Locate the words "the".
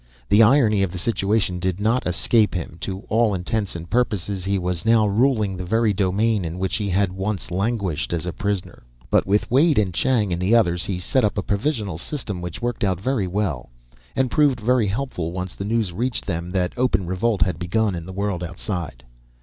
0.29-0.41, 0.89-0.97, 5.55-5.63, 10.41-10.55, 15.53-15.65, 18.07-18.11